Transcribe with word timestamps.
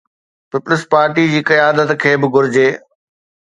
Peoples 0.53 0.83
party 0.93 1.25
جي 1.35 1.41
قيادت 1.51 1.89
کي 2.05 2.13
به 2.21 2.27
گهرجي. 2.35 2.67